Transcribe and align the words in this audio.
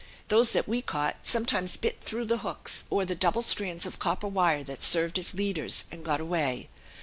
Those 0.29 0.51
that 0.53 0.67
we 0.67 0.81
caught 0.81 1.17
sometimes 1.21 1.77
bit 1.77 2.01
through 2.01 2.25
the 2.25 2.39
hooks, 2.39 2.85
or 2.89 3.05
the 3.05 3.13
double 3.13 3.43
strands 3.43 3.85
of 3.85 3.99
copper 3.99 4.27
wire 4.27 4.63
that 4.63 4.81
served 4.81 5.19
as 5.19 5.35
leaders, 5.35 5.85
and 5.91 6.03
got 6.03 6.19
away. 6.19 6.69